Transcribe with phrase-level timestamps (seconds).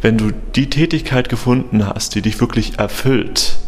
[0.00, 3.58] Wenn du die Tätigkeit gefunden hast, die dich wirklich erfüllt,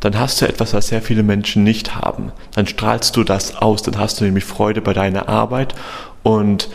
[0.00, 2.32] dann hast du etwas, was sehr viele Menschen nicht haben.
[2.54, 5.74] Dann strahlst du das aus, dann hast du nämlich Freude bei deiner Arbeit
[6.22, 6.68] und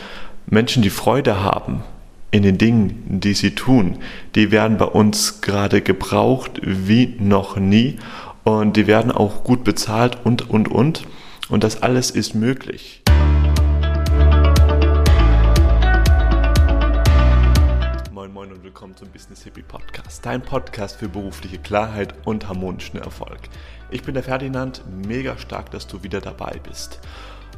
[0.46, 1.82] Menschen, die Freude haben
[2.30, 3.98] in den Dingen, die sie tun,
[4.34, 7.98] die werden bei uns gerade gebraucht wie noch nie
[8.44, 11.04] und die werden auch gut bezahlt und, und, und.
[11.48, 13.02] Und das alles ist möglich.
[18.66, 23.38] Willkommen zum Business Hippie Podcast, dein Podcast für berufliche Klarheit und harmonischen Erfolg.
[23.92, 26.98] Ich bin der Ferdinand, mega stark, dass du wieder dabei bist.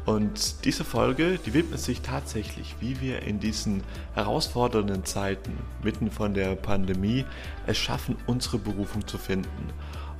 [0.05, 6.35] Und diese Folge, die widmet sich tatsächlich, wie wir in diesen herausfordernden Zeiten, mitten von
[6.35, 7.25] der Pandemie,
[7.65, 9.73] es schaffen, unsere Berufung zu finden.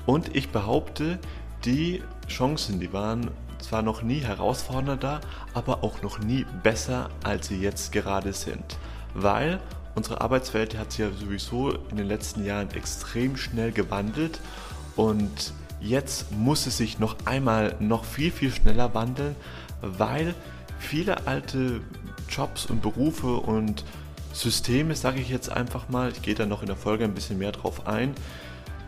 [0.07, 1.19] Und ich behaupte,
[1.65, 3.29] die Chancen, die waren
[3.59, 5.21] zwar noch nie herausfordernder,
[5.53, 8.79] aber auch noch nie besser, als sie jetzt gerade sind.
[9.13, 9.59] Weil
[9.99, 14.39] unsere Arbeitswelt hat sich ja sowieso in den letzten Jahren extrem schnell gewandelt
[14.95, 19.35] und jetzt muss es sich noch einmal noch viel, viel schneller wandeln,
[19.81, 20.35] weil
[20.79, 21.81] viele alte
[22.29, 23.83] Jobs und Berufe und
[24.31, 27.37] Systeme, sage ich jetzt einfach mal, ich gehe da noch in der Folge ein bisschen
[27.37, 28.13] mehr drauf ein,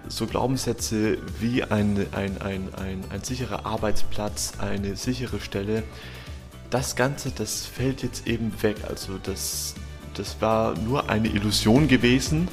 [0.07, 5.83] so Glaubenssätze wie ein, ein, ein, ein, ein sicherer Arbeitsplatz, eine sichere Stelle,
[6.69, 8.77] das Ganze, das fällt jetzt eben weg.
[8.87, 9.75] Also das,
[10.15, 12.47] das war nur eine Illusion gewesen,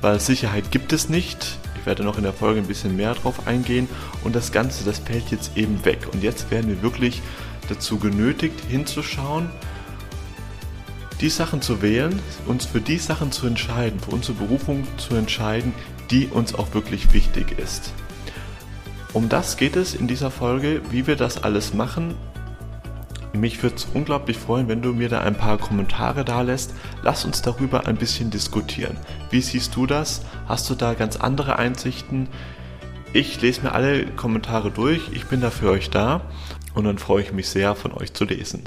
[0.00, 1.58] weil Sicherheit gibt es nicht.
[1.78, 3.88] Ich werde noch in der Folge ein bisschen mehr drauf eingehen.
[4.22, 6.08] Und das Ganze, das fällt jetzt eben weg.
[6.12, 7.22] Und jetzt werden wir wirklich
[7.68, 9.50] dazu genötigt, hinzuschauen,
[11.20, 15.74] die Sachen zu wählen, uns für die Sachen zu entscheiden, für unsere Berufung zu entscheiden,
[16.10, 17.92] die uns auch wirklich wichtig ist.
[19.12, 22.14] Um das geht es in dieser Folge, wie wir das alles machen
[23.32, 26.74] mich würde es unglaublich freuen, wenn du mir da ein paar Kommentare da lässt.
[27.02, 28.96] Lass uns darüber ein bisschen diskutieren.
[29.30, 30.22] Wie siehst du das?
[30.46, 32.28] Hast du da ganz andere Einsichten?
[33.12, 35.02] Ich lese mir alle Kommentare durch.
[35.12, 36.22] Ich bin da für euch da
[36.74, 38.64] und dann freue ich mich sehr, von euch zu lesen.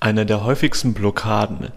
[0.00, 1.68] Eine der häufigsten Blockaden,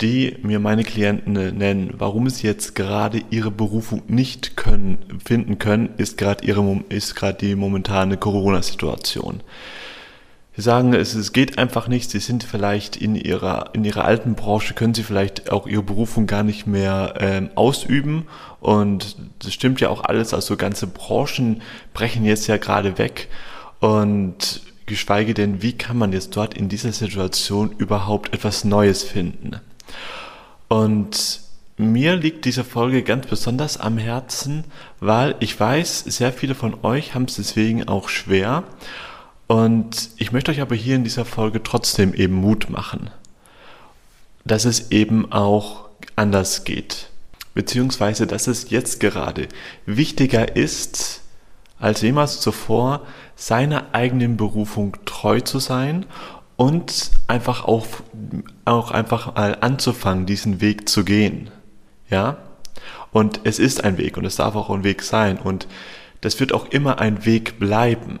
[0.00, 5.90] die mir meine Klienten nennen, warum sie jetzt gerade ihre Berufung nicht können, finden können,
[5.96, 9.42] ist gerade ihre, ist gerade die momentane Corona-Situation.
[10.56, 12.10] Sie sagen, es, es geht einfach nicht.
[12.10, 16.26] Sie sind vielleicht in ihrer, in ihrer alten Branche, können sie vielleicht auch ihre Berufung
[16.26, 18.26] gar nicht mehr ähm, ausüben.
[18.60, 20.34] Und das stimmt ja auch alles.
[20.34, 21.62] Also ganze Branchen
[21.94, 23.28] brechen jetzt ja gerade weg.
[23.78, 29.60] Und geschweige denn, wie kann man jetzt dort in dieser Situation überhaupt etwas Neues finden?
[30.68, 31.40] Und
[31.76, 34.64] mir liegt diese Folge ganz besonders am Herzen,
[34.98, 38.64] weil ich weiß, sehr viele von euch haben es deswegen auch schwer.
[39.50, 43.10] Und ich möchte euch aber hier in dieser Folge trotzdem eben Mut machen,
[44.44, 47.08] dass es eben auch anders geht.
[47.52, 49.48] Beziehungsweise, dass es jetzt gerade
[49.86, 51.22] wichtiger ist,
[51.80, 56.06] als jemals zuvor, seiner eigenen Berufung treu zu sein
[56.54, 57.88] und einfach auch,
[58.64, 61.50] auch einfach mal anzufangen, diesen Weg zu gehen.
[62.08, 62.36] Ja?
[63.10, 65.66] Und es ist ein Weg und es darf auch ein Weg sein und
[66.20, 68.20] das wird auch immer ein Weg bleiben.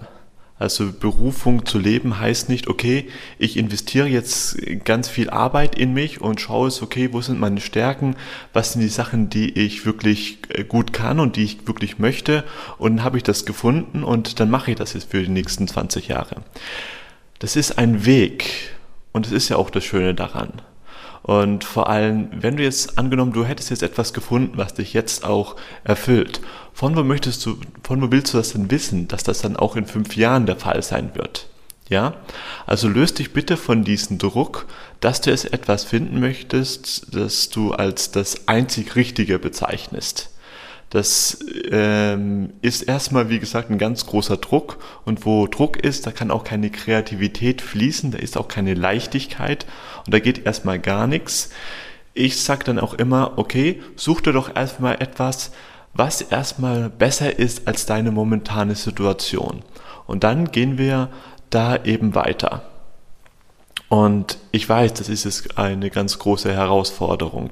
[0.60, 6.20] Also Berufung zu leben heißt nicht, okay, ich investiere jetzt ganz viel Arbeit in mich
[6.20, 8.14] und schaue es, okay, wo sind meine Stärken,
[8.52, 12.44] was sind die Sachen, die ich wirklich äh, gut kann und die ich wirklich möchte
[12.76, 15.66] und dann habe ich das gefunden und dann mache ich das jetzt für die nächsten
[15.66, 16.42] 20 Jahre.
[17.38, 18.74] Das ist ein Weg
[19.12, 20.60] und das ist ja auch das Schöne daran.
[21.22, 25.24] Und vor allem, wenn du jetzt angenommen, du hättest jetzt etwas gefunden, was dich jetzt
[25.24, 26.40] auch erfüllt,
[26.72, 29.76] von wo möchtest du, von wo willst du das denn wissen, dass das dann auch
[29.76, 31.48] in fünf Jahren der Fall sein wird?
[31.88, 32.14] Ja?
[32.66, 34.66] Also löst dich bitte von diesem Druck,
[35.00, 40.30] dass du es etwas finden möchtest, das du als das einzig Richtige bezeichnest.
[40.90, 41.38] Das
[41.70, 44.78] ähm, ist erstmal, wie gesagt, ein ganz großer Druck.
[45.04, 49.66] Und wo Druck ist, da kann auch keine Kreativität fließen, da ist auch keine Leichtigkeit
[50.04, 51.50] und da geht erstmal gar nichts.
[52.12, 55.52] Ich sag dann auch immer, okay, such dir doch erstmal etwas,
[55.94, 59.62] was erstmal besser ist als deine momentane Situation.
[60.08, 61.08] Und dann gehen wir
[61.50, 62.64] da eben weiter.
[63.88, 67.50] Und ich weiß, das ist eine ganz große Herausforderung.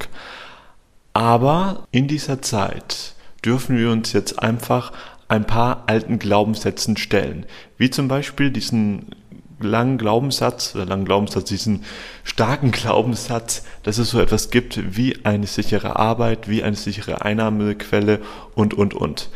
[1.12, 4.92] Aber in dieser Zeit, dürfen wir uns jetzt einfach
[5.28, 7.46] ein paar alten Glaubenssätzen stellen.
[7.76, 9.14] Wie zum Beispiel diesen
[9.60, 11.84] langen Glaubenssatz, oder langen Glaubenssatz, diesen
[12.24, 18.20] starken Glaubenssatz, dass es so etwas gibt wie eine sichere Arbeit, wie eine sichere Einnahmequelle
[18.54, 19.30] und, und, und.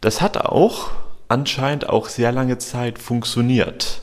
[0.00, 0.90] Das hat auch
[1.28, 4.01] anscheinend auch sehr lange Zeit funktioniert.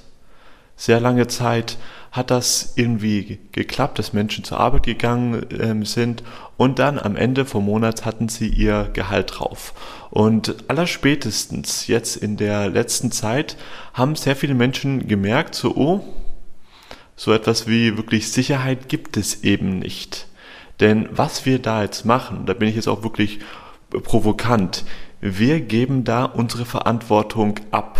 [0.79, 1.77] Sehr lange Zeit
[2.13, 6.23] hat das irgendwie geklappt, dass Menschen zur Arbeit gegangen ähm, sind
[6.55, 9.73] und dann am Ende vom Monat hatten sie ihr Gehalt drauf.
[10.09, 13.57] Und allerspätestens jetzt in der letzten Zeit
[13.93, 16.01] haben sehr viele Menschen gemerkt, so, oh,
[17.17, 20.27] so etwas wie wirklich Sicherheit gibt es eben nicht.
[20.79, 23.39] Denn was wir da jetzt machen, da bin ich jetzt auch wirklich
[23.89, 24.85] provokant,
[25.19, 27.99] wir geben da unsere Verantwortung ab.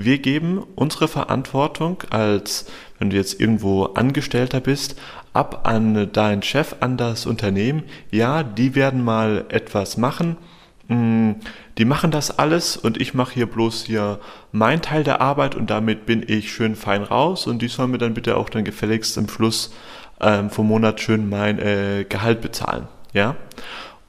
[0.00, 2.66] Wir geben unsere Verantwortung als,
[3.00, 4.94] wenn du jetzt irgendwo Angestellter bist,
[5.32, 7.82] ab an deinen Chef, an das Unternehmen.
[8.12, 10.36] Ja, die werden mal etwas machen.
[10.86, 11.32] Mm,
[11.78, 14.20] die machen das alles und ich mache hier bloß hier
[14.52, 17.98] mein Teil der Arbeit und damit bin ich schön fein raus und die sollen mir
[17.98, 19.74] dann bitte auch dann gefälligst im Schluss
[20.20, 22.86] ähm, vom Monat schön mein äh, Gehalt bezahlen.
[23.12, 23.34] Ja?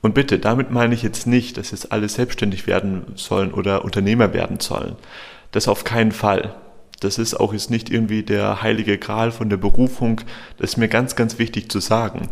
[0.02, 4.36] Und bitte, damit meine ich jetzt nicht, dass jetzt alle selbstständig werden sollen oder Unternehmer
[4.36, 4.96] werden sollen.
[5.52, 6.56] Das auf keinen Fall.
[7.00, 10.22] Das ist auch jetzt nicht irgendwie der heilige Gral von der Berufung.
[10.58, 12.30] Das ist mir ganz, ganz wichtig zu sagen.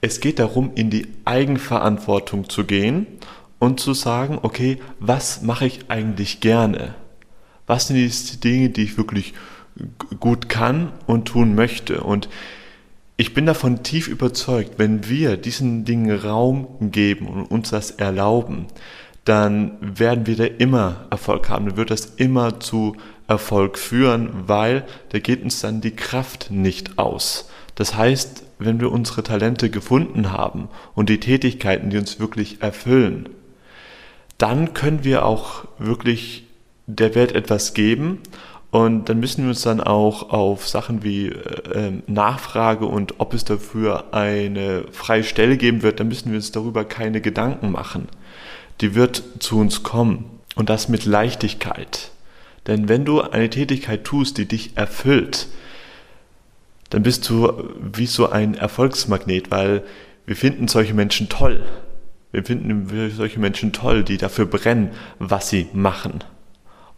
[0.00, 3.06] Es geht darum, in die Eigenverantwortung zu gehen
[3.58, 6.94] und zu sagen, okay, was mache ich eigentlich gerne?
[7.66, 9.32] Was sind die Dinge, die ich wirklich
[10.18, 12.02] gut kann und tun möchte?
[12.02, 12.28] Und
[13.16, 18.66] ich bin davon tief überzeugt, wenn wir diesen Dingen Raum geben und uns das erlauben,
[19.24, 22.96] dann werden wir da immer Erfolg haben, dann wird das immer zu
[23.28, 27.48] Erfolg führen, weil da geht uns dann die Kraft nicht aus.
[27.74, 33.28] Das heißt, wenn wir unsere Talente gefunden haben und die Tätigkeiten, die uns wirklich erfüllen,
[34.36, 36.46] dann können wir auch wirklich
[36.86, 38.18] der Welt etwas geben
[38.70, 41.32] und dann müssen wir uns dann auch auf Sachen wie äh,
[41.74, 46.52] ähm, Nachfrage und ob es dafür eine freie Stelle geben wird, dann müssen wir uns
[46.52, 48.08] darüber keine Gedanken machen.
[48.80, 52.10] Die wird zu uns kommen und das mit Leichtigkeit.
[52.66, 55.48] Denn wenn du eine Tätigkeit tust, die dich erfüllt,
[56.90, 59.84] dann bist du wie so ein Erfolgsmagnet, weil
[60.26, 61.64] wir finden solche Menschen toll.
[62.32, 66.22] Wir finden solche Menschen toll, die dafür brennen, was sie machen.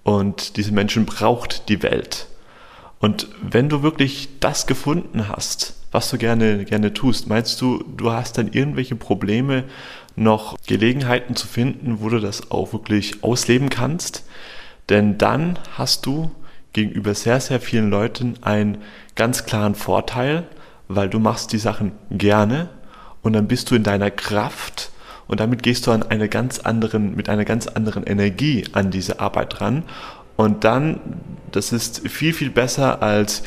[0.03, 2.27] Und diese Menschen braucht die Welt.
[2.99, 8.11] Und wenn du wirklich das gefunden hast, was du gerne, gerne tust, meinst du, du
[8.11, 9.65] hast dann irgendwelche Probleme,
[10.17, 14.25] noch Gelegenheiten zu finden, wo du das auch wirklich ausleben kannst?
[14.89, 16.31] Denn dann hast du
[16.73, 18.79] gegenüber sehr, sehr vielen Leuten einen
[19.15, 20.45] ganz klaren Vorteil,
[20.89, 22.69] weil du machst die Sachen gerne
[23.23, 24.91] und dann bist du in deiner Kraft
[25.29, 29.21] und damit gehst du an eine ganz anderen, mit einer ganz anderen Energie an diese
[29.21, 29.85] Arbeit ran.
[30.37, 31.01] Und dann,
[31.53, 33.43] das ist viel, viel besser als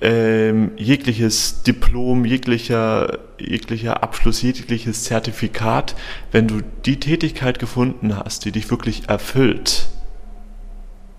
[0.00, 5.96] ähm, jegliches Diplom, jeglicher, jeglicher Abschluss, jegliches Zertifikat,
[6.30, 9.88] wenn du die Tätigkeit gefunden hast, die dich wirklich erfüllt,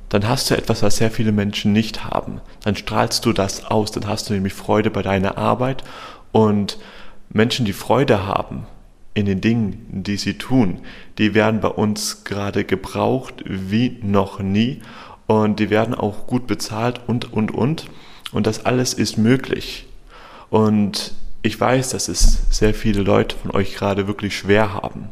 [0.09, 2.41] dann hast du etwas, was sehr viele Menschen nicht haben.
[2.63, 5.83] Dann strahlst du das aus, dann hast du nämlich Freude bei deiner Arbeit
[6.31, 6.79] und
[7.29, 8.65] Menschen, die Freude haben,
[9.13, 10.79] in den Dingen, die sie tun,
[11.17, 14.81] die werden bei uns gerade gebraucht wie noch nie
[15.27, 17.85] und die werden auch gut bezahlt und, und, und.
[18.31, 19.87] Und das alles ist möglich.
[20.49, 25.09] Und ich weiß, dass es sehr viele Leute von euch gerade wirklich schwer haben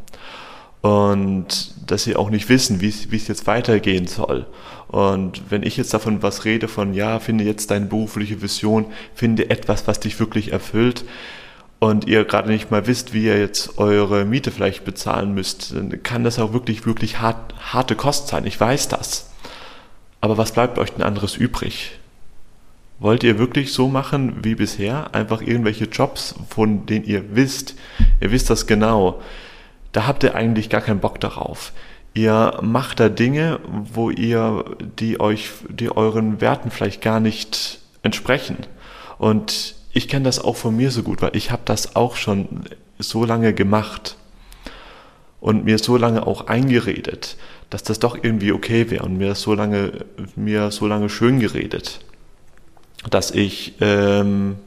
[0.82, 4.46] und dass sie auch nicht wissen, wie es jetzt weitergehen soll.
[4.88, 9.50] Und wenn ich jetzt davon was rede, von ja, finde jetzt deine berufliche Vision, finde
[9.50, 11.06] etwas, was dich wirklich erfüllt,
[11.80, 16.02] und ihr gerade nicht mal wisst, wie ihr jetzt eure Miete vielleicht bezahlen müsst, dann
[16.02, 18.46] kann das auch wirklich, wirklich hart, harte Kost sein.
[18.48, 19.30] Ich weiß das.
[20.20, 22.00] Aber was bleibt euch denn anderes übrig?
[23.00, 25.14] Wollt ihr wirklich so machen wie bisher?
[25.14, 27.76] Einfach irgendwelche Jobs, von denen ihr wisst,
[28.20, 29.22] ihr wisst das genau.
[29.92, 31.74] Da habt ihr eigentlich gar keinen Bock darauf.
[32.16, 34.66] Ihr macht da Dinge, wo ihr,
[35.00, 38.58] die euch, die euren Werten vielleicht gar nicht entsprechen.
[39.20, 42.64] Und ich kenne das auch von mir so gut, weil ich habe das auch schon
[42.98, 44.16] so lange gemacht
[45.40, 47.38] und mir so lange auch eingeredet,
[47.70, 52.00] dass das doch irgendwie okay wäre und mir so lange mir so lange schön geredet,
[53.10, 54.58] dass ich ähm,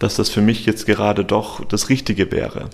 [0.00, 2.70] dass das für mich jetzt gerade doch das Richtige wäre.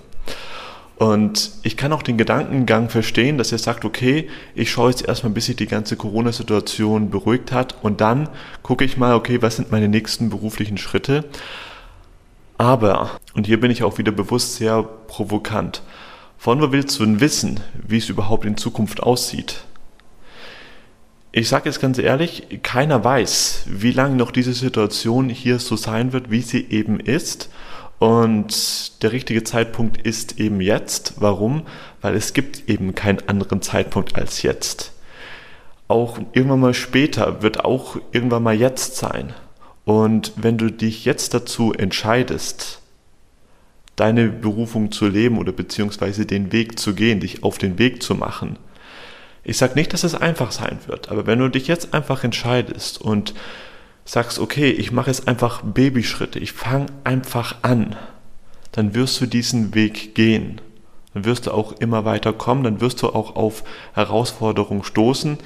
[0.95, 5.31] Und ich kann auch den Gedankengang verstehen, dass er sagt, okay, ich schaue jetzt erstmal,
[5.31, 8.29] bis sich die ganze Corona-Situation beruhigt hat und dann
[8.63, 11.25] gucke ich mal, okay, was sind meine nächsten beruflichen Schritte.
[12.57, 15.83] Aber, und hier bin ich auch wieder bewusst sehr provokant,
[16.37, 19.61] von wo willst du denn wissen, wie es überhaupt in Zukunft aussieht?
[21.31, 26.13] Ich sage jetzt ganz ehrlich, keiner weiß, wie lange noch diese Situation hier so sein
[26.13, 27.49] wird, wie sie eben ist
[27.99, 31.15] Und der richtige Zeitpunkt ist eben jetzt.
[31.17, 31.63] Warum?
[32.01, 34.93] Weil es gibt eben keinen anderen Zeitpunkt als jetzt.
[35.87, 39.33] Auch irgendwann mal später wird auch irgendwann mal jetzt sein.
[39.87, 42.81] Und wenn du dich jetzt dazu entscheidest,
[43.95, 48.13] deine Berufung zu leben oder beziehungsweise den Weg zu gehen, dich auf den Weg zu
[48.13, 48.59] machen.
[49.45, 52.99] Ich sage nicht, dass es einfach sein wird, aber wenn du dich jetzt einfach entscheidest
[52.99, 53.33] und
[54.03, 57.95] sagst, okay, ich mache jetzt einfach Babyschritte, ich fange einfach an,
[58.73, 60.59] dann wirst du diesen Weg gehen.
[61.13, 63.63] Dann wirst du auch immer weiter kommen, dann wirst du auch auf
[63.93, 65.37] Herausforderungen stoßen,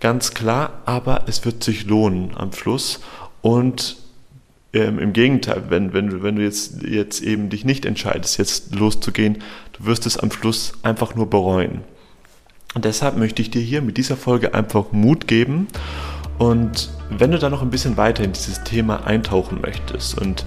[0.00, 3.00] ganz klar, aber es wird sich lohnen am Schluss
[3.42, 3.96] und
[4.72, 9.38] ähm, Im Gegenteil, wenn, wenn, wenn du jetzt, jetzt eben dich nicht entscheidest, jetzt loszugehen,
[9.72, 11.80] du wirst es am Schluss einfach nur bereuen.
[12.74, 15.66] Und deshalb möchte ich dir hier mit dieser Folge einfach Mut geben.
[16.38, 20.44] Und wenn du da noch ein bisschen weiter in dieses Thema eintauchen möchtest und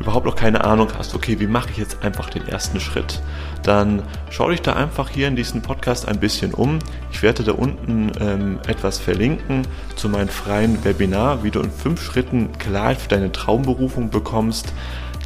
[0.00, 3.20] überhaupt noch keine Ahnung hast, okay, wie mache ich jetzt einfach den ersten Schritt,
[3.62, 6.78] dann schau dich da einfach hier in diesem Podcast ein bisschen um.
[7.12, 9.62] Ich werde da unten ähm, etwas verlinken
[9.96, 14.72] zu meinem freien Webinar, wie du in fünf Schritten Klarheit für deine Traumberufung bekommst.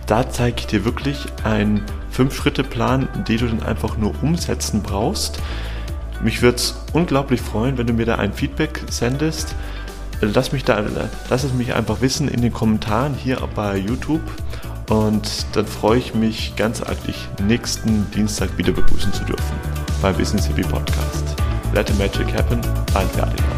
[0.07, 5.41] Da zeige ich dir wirklich einen Fünf-Schritte-Plan, den du dann einfach nur umsetzen brauchst.
[6.23, 9.55] Mich würde es unglaublich freuen, wenn du mir da ein Feedback sendest.
[10.21, 10.83] Lass mich da,
[11.31, 14.23] lass es mich einfach wissen in den Kommentaren hier bei YouTube.
[14.89, 16.99] Und dann freue ich mich ganz arg,
[17.43, 19.55] nächsten Dienstag wieder begrüßen zu dürfen
[20.03, 21.35] beim Business Hippie Podcast.
[21.73, 22.61] Let the Magic Happen,
[22.93, 23.54] dein Ferdinand.